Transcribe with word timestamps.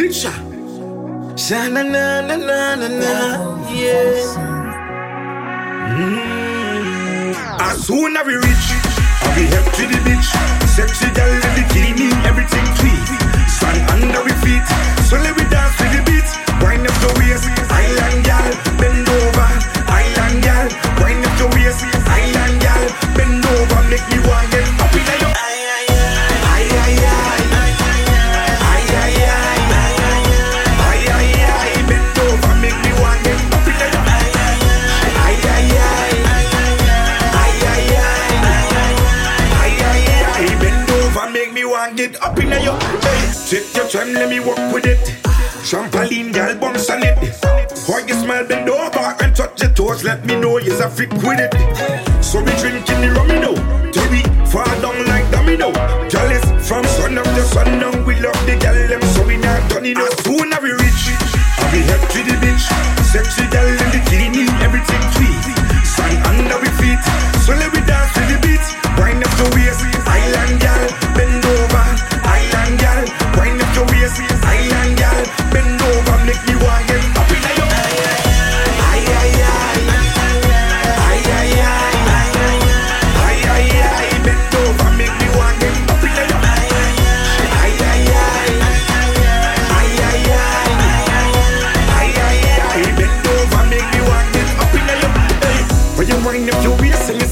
Bitch, 0.00 0.24
sha 1.36 1.68
na 1.68 1.82
na 1.82 2.22
na 2.22 2.36
na 2.36 2.74
na 2.74 2.88
na, 2.88 3.10
yeah. 3.68 4.32
Mm. 5.92 7.36
As 7.60 7.84
soon 7.84 8.16
as 8.16 8.26
we 8.26 8.36
reach, 8.36 8.66
I 9.20 9.28
be 9.36 9.44
head 9.52 9.66
to 9.76 9.82
the 9.92 10.00
beach. 10.00 10.30
Sexy 10.72 11.10
girl 11.12 11.28
in 11.28 11.52
the 11.52 11.64
make 41.32 41.52
me 41.52 41.64
want 41.64 41.96
get 41.96 42.20
up 42.22 42.38
in 42.38 42.48
your 42.48 42.78
hey, 42.78 43.32
Take 43.48 43.74
your 43.74 43.88
time, 43.88 44.12
let 44.12 44.28
me 44.28 44.40
walk 44.40 44.58
with 44.72 44.86
it. 44.86 44.98
Trampoline, 45.64 46.32
girl, 46.32 46.54
bounce 46.58 46.90
on 46.90 47.02
it. 47.02 47.18
Hug 47.86 48.08
you 48.08 48.14
smile, 48.14 48.46
bend 48.46 48.68
over 48.68 49.16
and 49.22 49.34
touch 49.36 49.60
your 49.62 49.70
toes. 49.72 50.04
Let 50.04 50.24
me 50.24 50.40
know 50.40 50.58
you're 50.58 50.82
a 50.82 50.90
freak 50.90 51.12
with 51.12 51.38
it. 51.40 51.52
So 52.24 52.42
we 52.42 52.50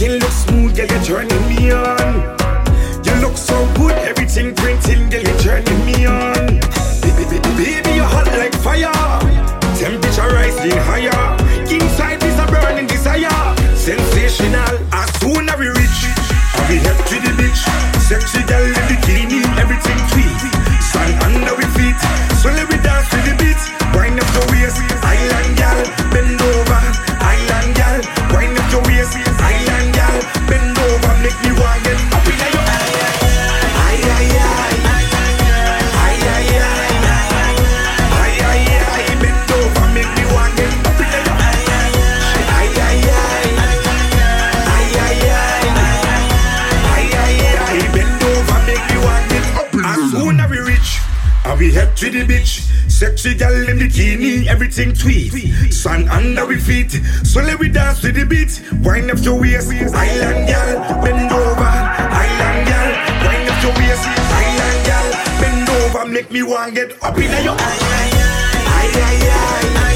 He 0.00 0.08
looks 0.08 0.46
we 51.60 51.70
head 51.70 51.94
to 51.94 52.10
the 52.10 52.24
beach. 52.24 52.62
Sexy 52.88 53.34
girl 53.34 53.68
in 53.68 53.78
bikini, 53.78 54.46
everything 54.46 54.94
tweet. 54.94 55.30
Sun 55.70 56.08
under 56.08 56.46
we 56.46 56.56
feet, 56.56 56.90
so 57.22 57.40
let 57.42 57.58
we 57.58 57.68
dance 57.68 58.00
to 58.00 58.10
the 58.10 58.24
beat. 58.24 58.62
Wind 58.82 59.10
up 59.10 59.18
your 59.20 59.38
waist, 59.38 59.68
island 59.68 60.48
girl, 60.48 61.04
bend 61.04 61.30
over. 61.30 61.72
Island 62.24 62.66
girl, 62.66 62.90
wind 63.28 63.48
up 63.50 63.62
your 63.62 63.74
waist, 63.76 64.04
island 64.40 64.80
girl, 64.88 65.08
bend 65.40 65.68
over. 65.68 66.06
Make 66.06 66.30
me 66.30 66.42
want 66.42 66.74
get 66.74 66.96
up 67.04 67.16
in 67.18 67.30
your 67.44 67.52
eye, 67.52 67.78
eye, 67.84 68.90
eye, 68.94 69.84
eye. 69.84 69.89